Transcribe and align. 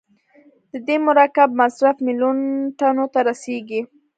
د 0.71 0.73
دې 0.87 0.95
مرکب 1.07 1.49
مصرف 1.61 1.95
میلیون 2.05 2.37
ټنو 2.77 3.05
ته 3.13 3.19
رسیږي. 3.27 3.81